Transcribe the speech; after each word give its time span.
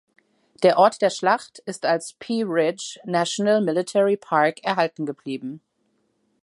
Der 0.63 0.79
Ort 0.79 1.03
der 1.03 1.11
Schlacht 1.11 1.59
ist 1.67 1.85
als 1.85 2.13
Pea 2.13 2.47
Ridge 2.47 2.99
National 3.05 3.61
Military 3.61 4.17
Park 4.17 4.63
erhalten 4.63 5.05
geblieben. 5.05 5.61